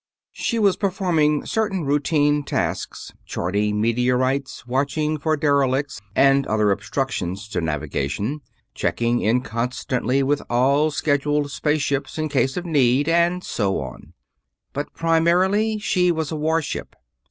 [0.33, 7.61] She was performing certain routine tasks charting meteorites, watching for derelicts and other obstructions to
[7.61, 8.41] navigation,
[8.73, 14.13] checking in constantly with all scheduled space ships in case of need, and so on
[14.73, 16.95] but primarily she was a warship.